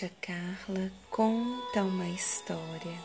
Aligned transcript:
tia 0.00 0.10
Carla 0.22 0.90
conta 1.10 1.82
uma 1.82 2.08
história, 2.08 2.98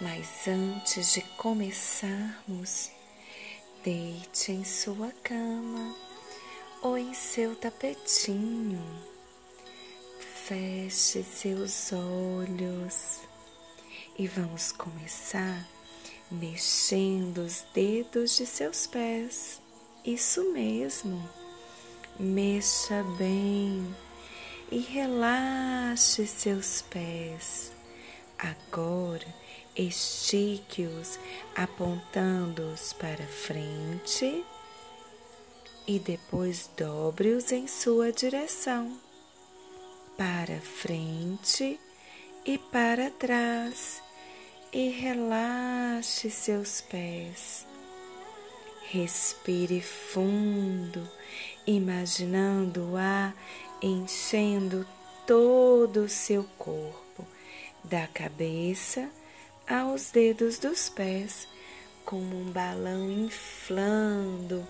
mas 0.00 0.48
antes 0.48 1.12
de 1.12 1.20
começarmos, 1.36 2.90
deite 3.84 4.52
em 4.52 4.64
sua 4.64 5.12
cama 5.22 5.94
ou 6.80 6.96
em 6.96 7.12
seu 7.12 7.54
tapetinho, 7.56 8.82
feche 10.46 11.22
seus 11.22 11.92
olhos 11.92 13.20
e 14.18 14.26
vamos 14.26 14.72
começar 14.72 15.68
mexendo 16.30 17.38
os 17.38 17.66
dedos 17.74 18.34
de 18.34 18.46
seus 18.46 18.86
pés. 18.86 19.60
Isso 20.06 20.54
mesmo, 20.54 21.28
mexa 22.18 23.04
bem 23.18 23.94
e 24.70 24.78
relaxe 24.78 26.26
seus 26.26 26.82
pés. 26.82 27.72
Agora 28.38 29.26
estique-os 29.74 31.18
apontando-os 31.54 32.92
para 32.92 33.26
frente 33.26 34.44
e 35.86 35.98
depois 35.98 36.68
dobre-os 36.76 37.50
em 37.50 37.66
sua 37.66 38.12
direção, 38.12 38.98
para 40.18 40.60
frente 40.60 41.80
e 42.44 42.58
para 42.58 43.10
trás, 43.10 44.02
e 44.70 44.90
relaxe 44.90 46.30
seus 46.30 46.82
pés. 46.82 47.66
Respire 48.90 49.80
fundo, 49.80 51.08
imaginando 51.66 52.92
o 52.92 52.96
ar 52.96 53.34
enchendo 53.82 54.86
todo 55.26 56.04
o 56.04 56.08
seu 56.08 56.44
corpo, 56.58 57.26
da 57.84 58.06
cabeça 58.08 59.08
aos 59.68 60.10
dedos 60.10 60.58
dos 60.58 60.88
pés, 60.88 61.46
como 62.04 62.36
um 62.36 62.50
balão 62.50 63.10
inflando. 63.10 64.66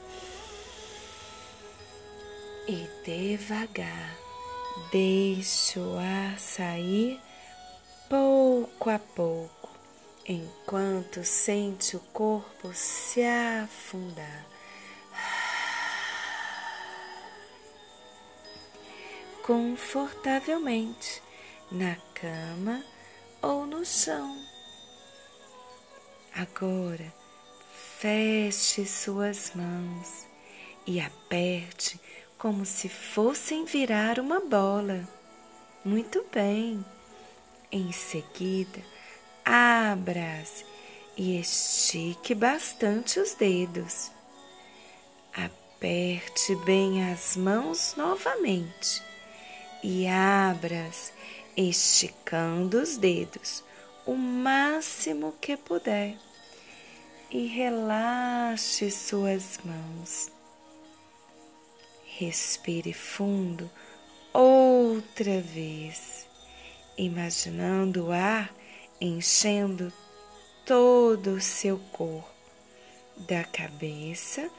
E 2.67 2.87
devagar, 3.05 4.17
deixe 4.93 5.79
o 5.79 5.97
ar 5.99 6.39
sair 6.39 7.19
pouco 8.11 8.91
a 8.91 8.99
pouco, 8.99 9.71
enquanto 10.27 11.25
sente 11.25 11.97
o 11.97 12.01
corpo 12.13 12.71
se 12.75 13.23
afundar 13.23 14.58
confortavelmente 19.49 21.23
na 21.73 21.97
cama 22.13 22.85
ou 23.41 23.65
no 23.65 23.83
chão. 23.83 24.37
Agora, 26.35 27.11
feche 27.99 28.85
suas 28.85 29.53
mãos 29.55 30.27
e 30.87 31.01
aperte 31.01 31.99
como 32.37 32.67
se 32.67 32.91
fossem 32.91 33.65
virar 33.65 34.21
uma 34.21 34.39
bola. 34.39 35.09
Muito 35.83 36.27
bem. 36.31 36.85
Em 37.73 37.91
seguida, 37.91 38.83
abra-as 39.47 40.63
e 41.17 41.41
estique 41.41 42.35
bastante 42.35 43.19
os 43.19 43.33
dedos. 43.33 44.11
Aperte 45.33 46.55
bem 46.67 47.11
as 47.11 47.35
mãos 47.35 47.95
novamente 47.97 49.08
e 49.83 50.07
abras, 50.07 51.13
esticando 51.57 52.81
os 52.81 52.97
dedos 52.97 53.63
o 54.07 54.15
máximo 54.15 55.35
que 55.41 55.57
puder 55.57 56.17
e 57.31 57.47
relaxe 57.47 58.91
suas 58.91 59.61
mãos. 59.63 60.33
Respire 62.17 62.95
fundo 62.95 63.71
outra 64.33 65.41
vez, 65.43 66.27
imaginando 66.97 68.07
o 68.07 68.13
ar 68.13 68.51
enchendo 69.01 69.93
todo 70.65 71.35
o 71.35 71.41
seu 71.41 71.79
corpo, 71.93 72.29
da 73.29 73.45
cabeça 73.45 74.51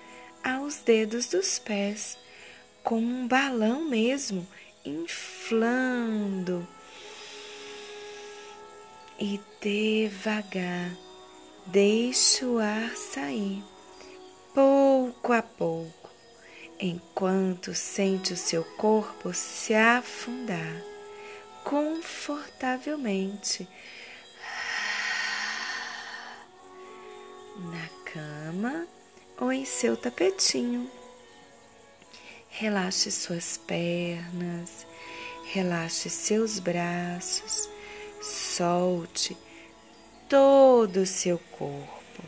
aos 0.43 0.75
dedos 0.77 1.27
dos 1.27 1.57
pés, 1.57 2.17
como 2.83 3.07
um 3.07 3.27
balão 3.27 3.89
mesmo 3.89 4.47
inflando 4.85 6.65
e 9.19 9.39
devagar 9.61 10.95
deixe 11.65 12.45
o 12.45 12.57
ar 12.57 12.95
sair 12.95 13.61
pouco 14.53 15.33
a 15.33 15.41
pouco, 15.41 16.09
enquanto 16.79 17.75
sente 17.75 18.31
o 18.33 18.37
seu 18.37 18.63
corpo 18.63 19.33
se 19.33 19.73
afundar 19.73 20.81
confortavelmente 21.63 23.67
na 27.57 27.89
cama 28.05 28.87
ou 29.37 29.51
em 29.51 29.65
seu 29.65 29.97
tapetinho. 29.97 30.89
Relaxe 32.59 33.09
suas 33.09 33.57
pernas, 33.57 34.85
relaxe 35.53 36.09
seus 36.09 36.59
braços, 36.59 37.69
solte 38.21 39.37
todo 40.27 40.97
o 40.97 41.05
seu 41.05 41.39
corpo. 41.57 42.21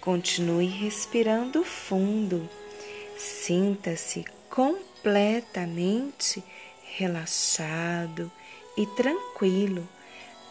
Continue 0.00 0.64
respirando 0.64 1.62
fundo. 1.62 2.48
Sinta-se 3.18 4.24
completamente 4.48 6.42
relaxado 6.96 8.32
e 8.78 8.86
tranquilo 8.86 9.86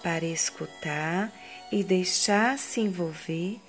para 0.04 0.24
escutar 0.24 1.34
e 1.72 1.84
deixar-se 1.84 2.80
envolver 2.80 3.60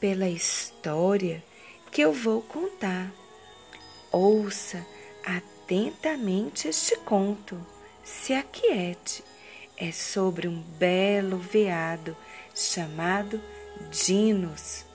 pela 0.00 0.30
história 0.30 1.44
que 1.92 2.00
eu 2.00 2.14
vou 2.14 2.40
contar. 2.40 3.12
Ouça 4.18 4.82
atentamente 5.22 6.68
este 6.68 6.96
conto. 7.00 7.60
Se 8.02 8.32
aquiete. 8.32 9.22
É 9.76 9.92
sobre 9.92 10.48
um 10.48 10.62
belo 10.78 11.36
veado 11.36 12.16
chamado 12.54 13.38
Dinos, 13.90 14.86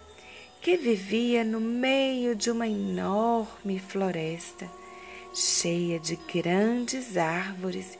que 0.59 0.75
vivia 0.75 1.43
no 1.43 1.61
meio 1.61 2.35
de 2.35 2.49
uma 2.49 2.67
enorme 2.67 3.77
floresta, 3.77 4.67
cheia 5.35 5.99
de 5.99 6.15
grandes 6.15 7.15
árvores 7.15 7.99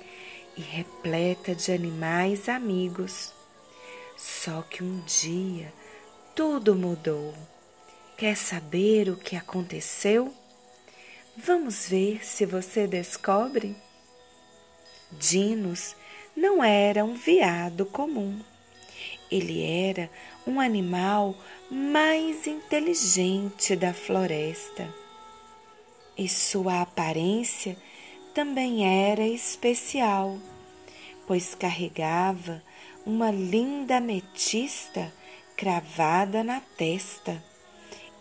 e 0.58 0.62
repleta 0.62 1.54
de 1.54 1.72
animais 1.72 2.50
amigos. 2.50 3.32
Só 4.18 4.64
que 4.64 4.84
um 4.84 5.02
dia 5.02 5.72
tudo 6.36 6.74
mudou. 6.74 7.36
Quer 8.18 8.36
saber 8.36 9.08
o 9.08 9.16
que 9.16 9.36
aconteceu? 9.36 10.41
Vamos 11.38 11.88
ver 11.88 12.26
se 12.26 12.46
você 12.46 12.86
descobre. 12.86 13.74
Dinos 15.14 15.96
não 16.36 16.62
era 16.62 17.06
um 17.06 17.14
veado 17.14 17.86
comum. 17.86 18.38
Ele 19.32 19.64
era 19.64 20.10
um 20.46 20.60
animal 20.60 21.34
mais 21.70 22.48
inteligente 22.48 23.78
da 23.78 23.94
floresta. 23.94 24.94
E 26.18 26.28
sua 26.28 26.82
aparência 26.82 27.78
também 28.34 28.86
era 28.86 29.26
especial, 29.26 30.38
pois 31.26 31.56
carregava 31.56 32.62
uma 33.06 33.32
linda 33.32 33.98
ametista 33.98 35.12
cravada 35.56 36.44
na 36.44 36.60
testa 36.60 37.42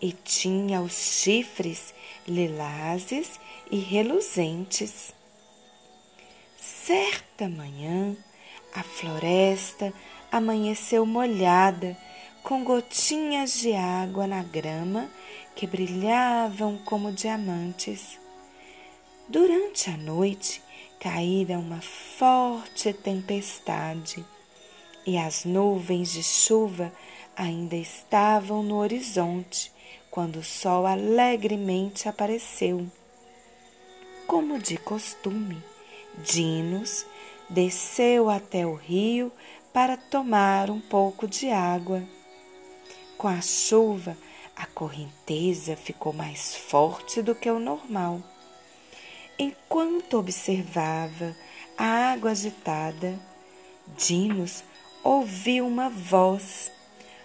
e 0.01 0.11
tinha 0.11 0.81
os 0.81 1.21
chifres 1.21 1.93
lilazes 2.27 3.39
e 3.69 3.77
reluzentes. 3.77 5.13
Certa 6.57 7.47
manhã, 7.47 8.15
a 8.73 8.81
floresta 8.81 9.93
amanheceu 10.31 11.05
molhada, 11.05 11.95
com 12.43 12.63
gotinhas 12.63 13.59
de 13.59 13.73
água 13.73 14.25
na 14.25 14.41
grama 14.41 15.07
que 15.55 15.67
brilhavam 15.67 16.77
como 16.77 17.11
diamantes. 17.11 18.19
Durante 19.29 19.91
a 19.91 19.97
noite, 19.97 20.61
caíra 20.99 21.59
uma 21.59 21.81
forte 21.81 22.91
tempestade 22.93 24.25
e 25.05 25.17
as 25.17 25.45
nuvens 25.45 26.11
de 26.11 26.23
chuva 26.23 26.91
ainda 27.35 27.75
estavam 27.75 28.63
no 28.63 28.77
horizonte 28.77 29.71
quando 30.11 30.39
o 30.39 30.43
sol 30.43 30.85
alegremente 30.85 32.09
apareceu. 32.09 32.85
Como 34.27 34.59
de 34.59 34.77
costume, 34.77 35.63
Dinos 36.17 37.05
desceu 37.49 38.29
até 38.29 38.65
o 38.65 38.75
rio 38.75 39.31
para 39.73 39.95
tomar 39.95 40.69
um 40.69 40.81
pouco 40.81 41.27
de 41.27 41.49
água. 41.49 42.03
Com 43.17 43.29
a 43.29 43.39
chuva, 43.41 44.17
a 44.55 44.65
correnteza 44.65 45.77
ficou 45.77 46.11
mais 46.11 46.55
forte 46.55 47.21
do 47.21 47.33
que 47.33 47.49
o 47.49 47.59
normal. 47.59 48.21
Enquanto 49.39 50.17
observava 50.17 51.35
a 51.77 52.11
água 52.11 52.31
agitada, 52.31 53.17
Dinos 53.97 54.63
ouviu 55.03 55.65
uma 55.65 55.89
voz: 55.89 56.71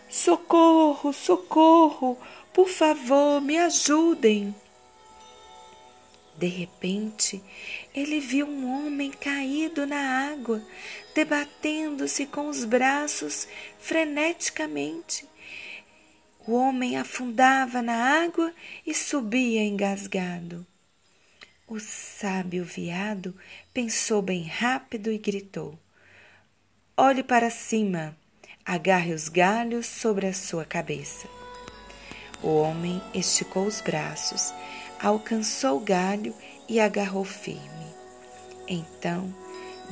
Socorro, 0.08 1.12
socorro, 1.12 2.16
por 2.56 2.70
favor, 2.70 3.38
me 3.38 3.58
ajudem. 3.58 4.54
De 6.38 6.46
repente, 6.46 7.44
ele 7.94 8.18
viu 8.18 8.46
um 8.46 8.86
homem 8.86 9.10
caído 9.10 9.86
na 9.86 10.30
água, 10.32 10.64
debatendo-se 11.14 12.24
com 12.24 12.48
os 12.48 12.64
braços 12.64 13.46
freneticamente. 13.78 15.28
O 16.46 16.54
homem 16.54 16.96
afundava 16.96 17.82
na 17.82 18.22
água 18.24 18.50
e 18.86 18.94
subia 18.94 19.62
engasgado. 19.62 20.66
O 21.68 21.78
sábio 21.78 22.64
veado 22.64 23.36
pensou 23.74 24.22
bem 24.22 24.44
rápido 24.44 25.12
e 25.12 25.18
gritou: 25.18 25.78
Olhe 26.96 27.22
para 27.22 27.50
cima, 27.50 28.16
agarre 28.64 29.12
os 29.12 29.28
galhos 29.28 29.84
sobre 29.84 30.26
a 30.26 30.32
sua 30.32 30.64
cabeça. 30.64 31.45
O 32.42 32.56
homem 32.56 33.02
esticou 33.14 33.66
os 33.66 33.80
braços 33.80 34.52
alcançou 35.00 35.76
o 35.76 35.80
galho 35.80 36.34
e 36.68 36.80
agarrou 36.80 37.24
firme. 37.24 37.86
Então, 38.68 39.32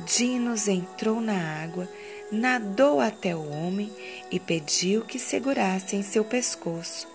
Dinos 0.05 0.67
entrou 0.67 1.21
na 1.21 1.63
água, 1.63 1.87
nadou 2.31 2.99
até 2.99 3.35
o 3.35 3.49
homem 3.49 3.91
e 4.29 4.39
pediu 4.39 5.05
que 5.05 5.17
segurasse 5.17 5.95
em 5.95 6.03
seu 6.03 6.25
pescoço. 6.25 7.07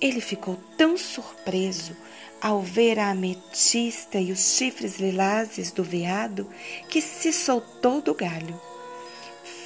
Ele 0.00 0.20
ficou 0.20 0.58
tão 0.78 0.96
surpreso 0.96 1.94
ao 2.40 2.62
ver 2.62 2.98
a 2.98 3.10
ametista 3.10 4.18
e 4.18 4.32
os 4.32 4.56
chifres 4.56 4.98
lilazes 4.98 5.70
do 5.70 5.84
veado 5.84 6.48
que 6.88 7.02
se 7.02 7.34
soltou 7.34 8.00
do 8.00 8.14
galho. 8.14 8.58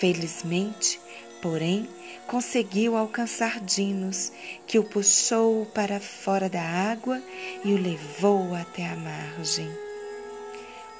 Felizmente, 0.00 1.00
porém, 1.44 1.86
conseguiu 2.26 2.96
alcançar 2.96 3.60
Dinos, 3.60 4.32
que 4.66 4.78
o 4.78 4.82
puxou 4.82 5.66
para 5.66 6.00
fora 6.00 6.48
da 6.48 6.62
água 6.62 7.22
e 7.62 7.74
o 7.74 7.76
levou 7.76 8.54
até 8.54 8.86
a 8.86 8.96
margem. 8.96 9.70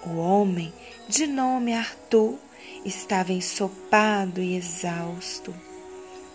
O 0.04 0.18
homem, 0.18 0.70
de 1.08 1.26
nome 1.26 1.72
Arthur, 1.72 2.38
estava 2.84 3.32
ensopado 3.32 4.42
e 4.42 4.54
exausto, 4.54 5.54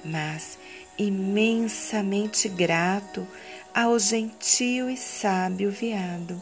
mas 0.04 0.58
imensamente 0.98 2.50
grato 2.50 3.28
ao 3.76 4.00
gentil 4.00 4.90
e 4.90 4.98
sábio 4.98 5.70
veado. 5.70 6.42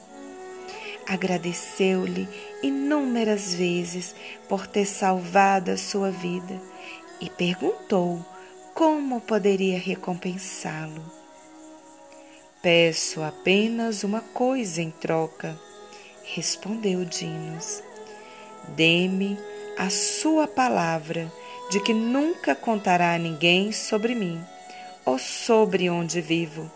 Agradeceu-lhe 1.06 2.30
inúmeras 2.64 3.54
vezes 3.54 4.16
por 4.48 4.66
ter 4.68 4.86
salvado 4.86 5.70
a 5.70 5.76
sua 5.76 6.12
vida 6.12 6.77
e 7.20 7.30
perguntou 7.30 8.24
como 8.74 9.20
poderia 9.22 9.80
recompensá-lo? 9.80 11.04
Peço 12.62 13.24
apenas 13.24 14.04
uma 14.04 14.22
coisa 14.22 14.82
em 14.82 14.92
troca, 14.92 15.58
respondeu 16.24 17.06
Dinos. 17.06 17.82
Dê-me 18.76 19.38
a 19.78 19.90
sua 19.90 20.48
palavra 20.48 21.32
de 21.70 21.80
que 21.80 21.94
nunca 21.94 22.56
contará 22.56 23.14
a 23.14 23.18
ninguém 23.18 23.72
sobre 23.72 24.16
mim 24.16 24.44
ou 25.06 25.18
sobre 25.18 25.90
onde 25.90 26.20
vivo, 26.20 26.70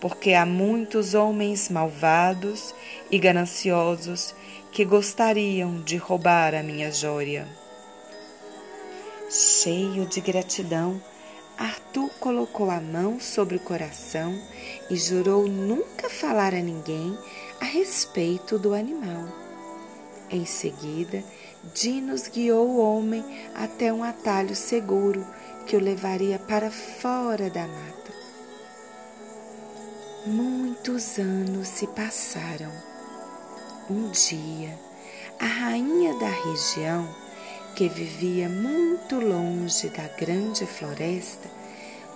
porque 0.00 0.34
há 0.34 0.44
muitos 0.44 1.14
homens 1.14 1.68
malvados 1.68 2.74
e 3.10 3.18
gananciosos 3.18 4.34
que 4.70 4.84
gostariam 4.84 5.80
de 5.82 5.96
roubar 5.96 6.54
a 6.54 6.62
minha 6.62 6.90
jóia. 6.92 7.65
Cheio 9.38 10.06
de 10.06 10.18
gratidão, 10.22 10.98
Arthur 11.58 12.08
colocou 12.18 12.70
a 12.70 12.80
mão 12.80 13.20
sobre 13.20 13.56
o 13.56 13.60
coração 13.60 14.34
e 14.88 14.96
jurou 14.96 15.46
nunca 15.46 16.08
falar 16.08 16.54
a 16.54 16.62
ninguém 16.62 17.14
a 17.60 17.66
respeito 17.66 18.58
do 18.58 18.72
animal. 18.72 19.28
Em 20.30 20.46
seguida, 20.46 21.22
Dinos 21.74 22.28
guiou 22.28 22.66
o 22.66 22.78
homem 22.78 23.22
até 23.54 23.92
um 23.92 24.02
atalho 24.02 24.56
seguro 24.56 25.22
que 25.66 25.76
o 25.76 25.80
levaria 25.80 26.38
para 26.38 26.70
fora 26.70 27.50
da 27.50 27.68
mata. 27.68 28.12
Muitos 30.24 31.18
anos 31.18 31.68
se 31.68 31.86
passaram. 31.88 32.72
Um 33.90 34.10
dia, 34.12 34.78
a 35.38 35.44
rainha 35.44 36.14
da 36.14 36.30
região 36.30 37.25
que 37.76 37.90
vivia 37.90 38.48
muito 38.48 39.20
longe 39.20 39.90
da 39.90 40.08
grande 40.08 40.64
floresta, 40.64 41.46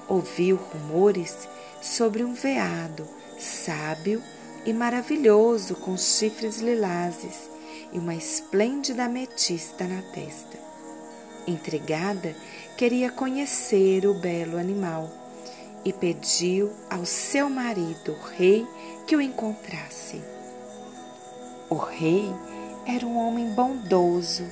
ouviu 0.09 0.57
rumores 0.57 1.47
sobre 1.83 2.25
um 2.25 2.33
veado 2.33 3.07
sábio 3.39 4.23
e 4.65 4.73
maravilhoso 4.73 5.75
com 5.75 5.99
chifres 5.99 6.61
lilazes 6.61 7.51
e 7.93 7.99
uma 7.99 8.15
esplêndida 8.15 9.05
ametista 9.05 9.87
na 9.87 10.01
testa. 10.01 10.59
Intrigada, 11.47 12.35
queria 12.79 13.11
conhecer 13.11 14.07
o 14.07 14.15
belo 14.15 14.57
animal 14.57 15.11
e 15.85 15.93
pediu 15.93 16.73
ao 16.89 17.05
seu 17.05 17.51
marido, 17.51 18.13
o 18.13 18.29
rei, 18.35 18.67
que 19.07 19.15
o 19.15 19.21
encontrasse. 19.21 20.23
O 21.69 21.75
rei 21.75 22.33
era 22.87 23.07
um 23.07 23.19
homem 23.19 23.51
bondoso 23.51 24.45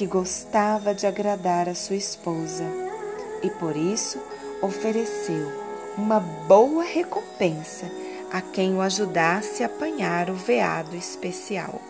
que 0.00 0.06
gostava 0.06 0.94
de 0.94 1.06
agradar 1.06 1.68
a 1.68 1.74
sua 1.74 1.96
esposa 1.96 2.64
e 3.42 3.50
por 3.50 3.76
isso 3.76 4.18
ofereceu 4.62 5.46
uma 5.94 6.18
boa 6.18 6.82
recompensa 6.82 7.84
a 8.32 8.40
quem 8.40 8.74
o 8.74 8.80
ajudasse 8.80 9.62
a 9.62 9.66
apanhar 9.66 10.30
o 10.30 10.34
veado 10.34 10.96
especial. 10.96 11.82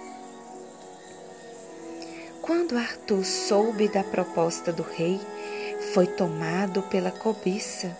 Quando 2.42 2.76
Arthur 2.76 3.25
soube 3.25 3.87
da 3.87 4.02
proposta 4.02 4.73
do 4.73 4.82
rei, 4.82 5.20
foi 5.94 6.08
tomado 6.08 6.82
pela 6.82 7.12
cobiça 7.12 7.96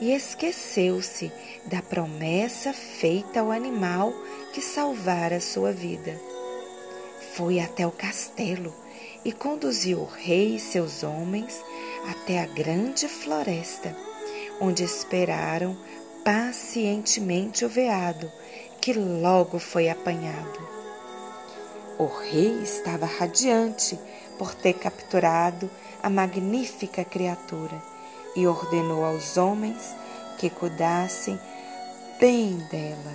e 0.00 0.12
esqueceu-se 0.12 1.30
da 1.64 1.80
promessa 1.80 2.72
feita 2.72 3.38
ao 3.38 3.52
animal 3.52 4.12
que 4.52 4.60
salvara 4.60 5.40
sua 5.40 5.70
vida. 5.70 6.20
Foi 7.36 7.60
até 7.60 7.86
o 7.86 7.92
castelo 7.92 8.82
e 9.24 9.32
conduziu 9.32 10.00
o 10.00 10.04
rei 10.04 10.56
e 10.56 10.60
seus 10.60 11.02
homens 11.02 11.64
até 12.10 12.42
a 12.42 12.46
grande 12.46 13.08
floresta, 13.08 13.96
onde 14.60 14.84
esperaram 14.84 15.76
pacientemente 16.22 17.64
o 17.64 17.68
veado, 17.68 18.30
que 18.80 18.92
logo 18.92 19.58
foi 19.58 19.88
apanhado. 19.88 20.58
O 21.98 22.06
rei 22.06 22.60
estava 22.62 23.06
radiante 23.06 23.98
por 24.38 24.54
ter 24.54 24.74
capturado 24.74 25.70
a 26.02 26.10
magnífica 26.10 27.04
criatura 27.04 27.80
e 28.36 28.46
ordenou 28.46 29.04
aos 29.04 29.36
homens 29.36 29.94
que 30.38 30.50
cuidassem 30.50 31.38
bem 32.18 32.56
dela. 32.70 33.12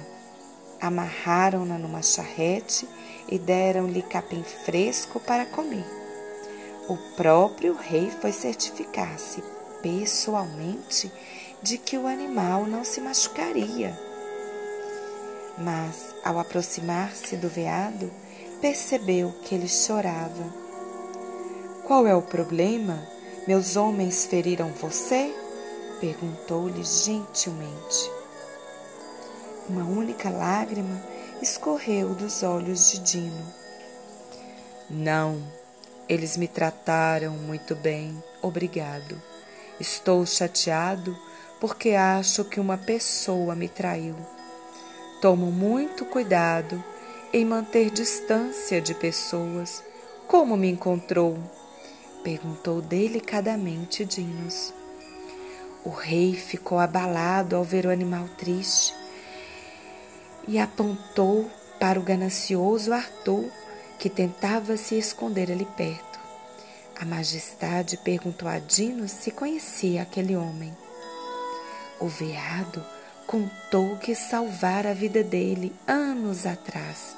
Amarraram-na 0.81 1.77
numa 1.77 2.01
charrete 2.01 2.87
e 3.27 3.37
deram-lhe 3.37 4.01
capim 4.01 4.43
fresco 4.43 5.19
para 5.19 5.45
comer 5.45 5.98
o 6.89 6.97
próprio 7.15 7.75
rei 7.75 8.09
foi 8.09 8.31
certificar-se 8.31 9.43
pessoalmente 9.79 11.11
de 11.61 11.77
que 11.77 11.95
o 11.97 12.07
animal 12.07 12.65
não 12.65 12.83
se 12.83 12.99
machucaria. 12.99 13.97
Mas, 15.55 16.15
ao 16.23 16.39
aproximar-se 16.39 17.37
do 17.37 17.47
veado, 17.47 18.11
percebeu 18.59 19.31
que 19.43 19.53
ele 19.53 19.67
chorava. 19.67 20.43
Qual 21.85 22.07
é 22.07 22.15
o 22.15 22.23
problema? 22.23 22.99
Meus 23.47 23.75
homens 23.75 24.25
feriram 24.25 24.69
você? 24.73 25.33
perguntou-lhe 25.99 26.83
gentilmente. 26.83 28.11
Uma 29.67 29.83
única 29.83 30.29
lágrima 30.29 31.03
escorreu 31.41 32.15
dos 32.15 32.41
olhos 32.41 32.91
de 32.91 32.99
Dino. 32.99 33.53
Não, 34.89 35.43
eles 36.09 36.35
me 36.35 36.47
trataram 36.47 37.33
muito 37.33 37.75
bem, 37.75 38.21
obrigado. 38.41 39.21
Estou 39.79 40.25
chateado 40.25 41.15
porque 41.59 41.91
acho 41.91 42.43
que 42.45 42.59
uma 42.59 42.77
pessoa 42.77 43.55
me 43.55 43.69
traiu. 43.69 44.15
Tomo 45.21 45.51
muito 45.51 46.05
cuidado 46.05 46.83
em 47.31 47.45
manter 47.45 47.91
distância 47.91 48.81
de 48.81 48.95
pessoas 48.95 49.83
Como 50.27 50.57
me 50.57 50.69
encontrou? 50.69 51.37
perguntou 52.23 52.81
delicadamente 52.81 54.03
Dinos. 54.03 54.73
O 55.85 55.89
rei 55.89 56.33
ficou 56.33 56.79
abalado 56.79 57.55
ao 57.55 57.63
ver 57.63 57.85
o 57.85 57.91
animal 57.91 58.27
triste 58.37 58.93
e 60.47 60.57
apontou 60.57 61.49
para 61.79 61.99
o 61.99 62.03
ganancioso 62.03 62.91
Arthur, 62.91 63.49
que 63.99 64.09
tentava 64.09 64.77
se 64.77 64.97
esconder 64.97 65.51
ali 65.51 65.65
perto. 65.77 66.17
A 66.99 67.05
majestade 67.05 67.97
perguntou 67.97 68.47
a 68.47 68.57
Dinos 68.57 69.11
se 69.11 69.29
conhecia 69.29 70.01
aquele 70.01 70.35
homem. 70.35 70.75
O 71.99 72.07
veado 72.07 72.83
contou 73.27 73.97
que 73.97 74.15
salvara 74.15 74.91
a 74.91 74.93
vida 74.93 75.23
dele 75.23 75.75
anos 75.85 76.45
atrás 76.45 77.15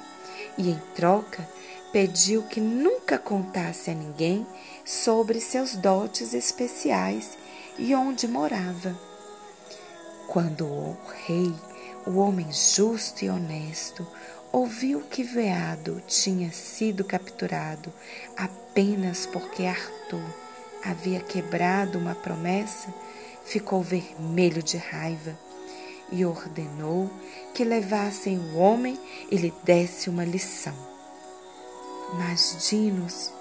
e, 0.58 0.70
em 0.70 0.82
troca, 0.94 1.48
pediu 1.92 2.42
que 2.42 2.60
nunca 2.60 3.18
contasse 3.18 3.90
a 3.90 3.94
ninguém 3.94 4.46
sobre 4.84 5.40
seus 5.40 5.76
dotes 5.76 6.34
especiais 6.34 7.38
e 7.78 7.94
onde 7.94 8.26
morava. 8.26 8.96
Quando 10.26 10.66
o 10.66 10.96
rei, 11.26 11.54
o 12.06 12.18
homem 12.18 12.52
justo 12.52 13.24
e 13.24 13.30
honesto, 13.30 14.06
ouviu 14.52 15.00
que 15.00 15.24
Veado 15.24 16.02
tinha 16.06 16.52
sido 16.52 17.02
capturado 17.02 17.90
apenas 18.36 19.24
porque 19.24 19.64
Arthur 19.64 20.22
havia 20.84 21.20
quebrado 21.20 21.98
uma 21.98 22.14
promessa, 22.14 22.92
ficou 23.44 23.82
vermelho 23.82 24.62
de 24.62 24.76
raiva 24.76 25.36
e 26.10 26.26
ordenou 26.26 27.10
que 27.54 27.64
levassem 27.64 28.38
o 28.38 28.58
homem 28.58 29.00
e 29.30 29.36
lhe 29.36 29.52
desse 29.64 30.10
uma 30.10 30.24
lição. 30.24 30.74
Mas 32.14 32.68
Dinos, 32.68 33.32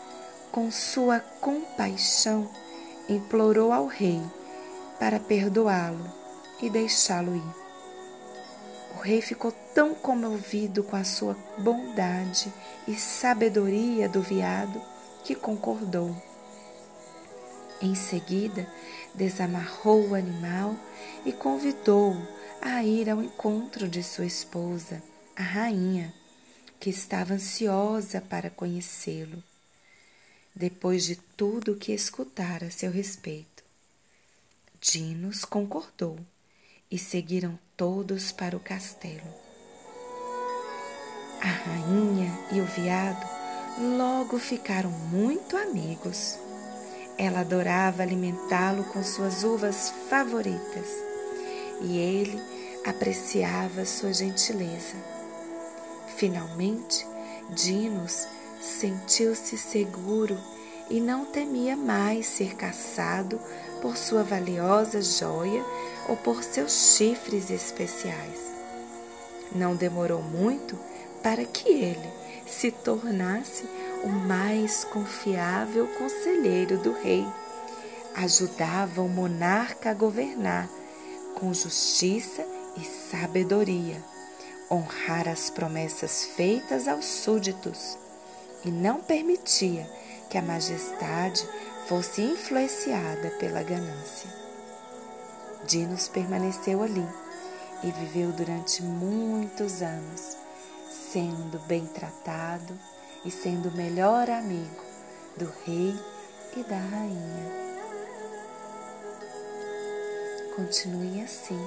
com 0.50 0.72
sua 0.72 1.20
compaixão, 1.42 2.50
implorou 3.10 3.74
ao 3.74 3.86
rei 3.86 4.22
para 4.98 5.20
perdoá-lo 5.20 6.10
e 6.62 6.70
deixá-lo 6.70 7.36
ir. 7.36 7.61
O 8.96 9.00
rei 9.00 9.22
ficou 9.22 9.52
tão 9.74 9.96
comovido 9.96 10.84
com 10.84 10.96
a 10.96 11.04
sua 11.04 11.36
bondade 11.58 12.52
e 12.88 12.96
sabedoria 12.96 14.08
do 14.10 14.22
veado 14.22 14.82
que 15.24 15.34
concordou. 15.34 16.16
Em 17.82 17.96
seguida, 17.96 18.68
desamarrou 19.16 20.10
o 20.10 20.16
animal 20.16 20.76
e 21.26 21.32
convidou-o 21.32 22.28
a 22.62 22.84
ir 22.84 23.10
ao 23.10 23.24
encontro 23.24 23.88
de 23.88 24.04
sua 24.04 24.26
esposa, 24.26 25.02
a 25.36 25.42
rainha, 25.42 26.14
que 26.80 26.90
estava 26.90 27.34
ansiosa 27.34 28.22
para 28.22 28.50
conhecê-lo, 28.50 29.44
depois 30.56 31.04
de 31.06 31.16
tudo 31.16 31.74
o 31.74 31.78
que 31.78 31.92
escutara 31.92 32.68
a 32.68 32.72
seu 32.72 32.92
respeito. 32.92 33.64
Dinos 34.80 35.46
concordou 35.46 36.20
e 36.90 36.98
seguiram 36.98 37.58
todos 37.82 38.32
para 38.32 38.56
o 38.56 38.60
castelo. 38.60 39.28
A 41.42 41.48
rainha 41.48 42.32
e 42.52 42.62
o 42.62 42.66
veado 42.66 43.26
logo 43.98 44.38
ficaram 44.38 44.92
muito 44.92 45.58
amigos. 45.58 46.38
Ela 47.18 47.40
adorava 47.40 48.04
alimentá-lo 48.04 48.84
com 48.84 49.04
suas 49.04 49.44
uvas 49.44 49.92
favoritas 50.12 50.90
e 51.82 51.98
ele 51.98 52.40
apreciava 52.86 53.84
sua 53.84 54.14
gentileza. 54.14 54.98
Finalmente, 56.18 57.04
Dinos 57.50 58.28
sentiu-se 58.62 59.58
seguro 59.58 60.38
e 60.88 61.00
não 61.02 61.26
temia 61.26 61.76
mais 61.76 62.28
ser 62.28 62.56
caçado 62.56 63.42
por 63.82 63.98
sua 63.98 64.24
valiosa 64.24 65.02
joia 65.02 65.64
ou 66.08 66.16
por 66.16 66.44
seus 66.44 66.96
chifres 66.96 67.50
especiais. 67.50 68.52
Não 69.54 69.76
demorou 69.76 70.22
muito 70.22 70.78
para 71.22 71.44
que 71.46 71.70
ele 71.70 72.10
se 72.48 72.72
tornasse 72.72 73.66
o 74.04 74.08
mais 74.08 74.84
confiável 74.86 75.88
conselheiro 75.98 76.78
do 76.78 76.92
rei. 76.92 77.26
Ajudava 78.16 79.02
o 79.02 79.10
monarca 79.10 79.92
a 79.92 79.94
governar 79.94 80.70
com 81.36 81.54
justiça 81.54 82.46
e 82.78 82.84
sabedoria, 82.84 84.02
honrar 84.70 85.28
as 85.28 85.50
promessas 85.50 86.26
feitas 86.36 86.88
aos 86.88 87.06
súditos 87.06 87.98
e 88.64 88.70
não 88.70 89.02
permitia 89.02 89.90
que 90.30 90.38
a 90.38 90.42
majestade 90.42 91.48
fosse 91.92 92.22
influenciada 92.22 93.32
pela 93.32 93.62
ganância. 93.64 94.30
Dinos 95.66 96.08
permaneceu 96.08 96.82
ali 96.82 97.06
e 97.84 97.92
viveu 97.92 98.32
durante 98.32 98.82
muitos 98.82 99.82
anos, 99.82 100.38
sendo 100.90 101.60
bem 101.68 101.86
tratado 101.88 102.80
e 103.26 103.30
sendo 103.30 103.68
o 103.68 103.74
melhor 103.74 104.30
amigo 104.30 104.82
do 105.36 105.52
rei 105.66 105.94
e 106.56 106.64
da 106.64 106.78
rainha. 106.78 107.52
Continue 110.56 111.22
assim, 111.22 111.60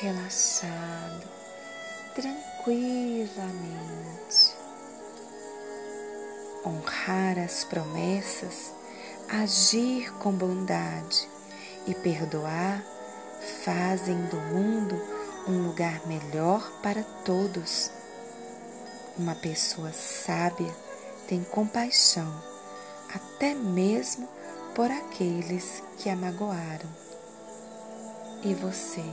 relaxado, 0.00 1.28
tranquilamente. 2.16 4.56
Honrar 6.64 7.38
as 7.38 7.62
promessas, 7.62 8.74
agir 9.28 10.12
com 10.14 10.32
bondade 10.32 11.28
e 11.86 11.94
perdoar 11.94 12.82
fazem 13.64 14.20
do 14.26 14.36
mundo 14.36 15.00
um 15.48 15.66
lugar 15.66 16.06
melhor 16.06 16.62
para 16.82 17.02
todos. 17.24 17.90
Uma 19.18 19.34
pessoa 19.34 19.92
sábia 19.92 20.72
tem 21.26 21.42
compaixão, 21.42 22.32
até 23.12 23.54
mesmo 23.54 24.28
por 24.74 24.90
aqueles 24.90 25.82
que 25.98 26.08
a 26.08 26.16
magoaram. 26.16 26.88
E 28.44 28.54
você 28.54 29.04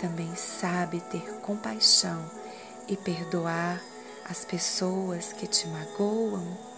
também 0.00 0.34
sabe 0.34 1.00
ter 1.00 1.22
compaixão 1.42 2.28
e 2.88 2.96
perdoar 2.96 3.80
as 4.28 4.44
pessoas 4.44 5.32
que 5.32 5.46
te 5.46 5.68
magoam 5.68 6.73